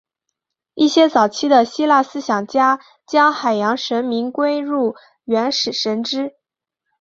[0.73, 6.33] 一些早期的希腊思想家将海洋神明归入原始神只。